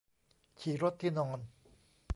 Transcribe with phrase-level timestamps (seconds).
[0.59, 1.39] ฉี่รดที่นอน